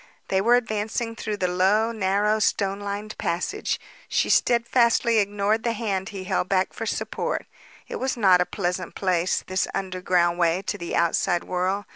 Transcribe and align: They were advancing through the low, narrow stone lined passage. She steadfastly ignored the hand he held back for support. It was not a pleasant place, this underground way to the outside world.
They 0.29 0.41
were 0.41 0.55
advancing 0.55 1.15
through 1.15 1.37
the 1.37 1.47
low, 1.47 1.91
narrow 1.91 2.39
stone 2.39 2.79
lined 2.79 3.15
passage. 3.19 3.79
She 4.09 4.31
steadfastly 4.31 5.19
ignored 5.19 5.61
the 5.61 5.73
hand 5.73 6.09
he 6.09 6.23
held 6.23 6.49
back 6.49 6.73
for 6.73 6.87
support. 6.87 7.45
It 7.87 7.97
was 7.97 8.17
not 8.17 8.41
a 8.41 8.47
pleasant 8.47 8.95
place, 8.95 9.43
this 9.45 9.67
underground 9.75 10.39
way 10.39 10.63
to 10.63 10.77
the 10.79 10.95
outside 10.95 11.43
world. 11.43 11.85